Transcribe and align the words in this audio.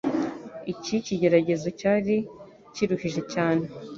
Icyo 0.71 0.95
kigeragezo 1.05 1.67
cyari 1.79 2.15
kiruhije 2.73 3.21
cyane. 3.33 3.63